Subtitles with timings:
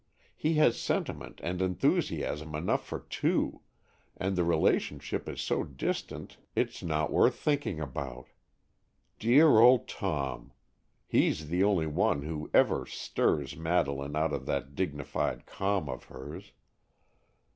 [0.35, 3.61] He has sentiment and enthusiasm enough for two,
[4.17, 8.29] and the relationship is so distant it's not worth thinking about.
[9.19, 10.53] Dear old Tom!
[11.05, 16.51] He's the only one who ever stirs Madeleine out of that dignified calm of hers."